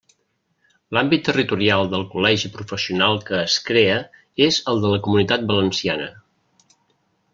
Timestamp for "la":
4.95-5.03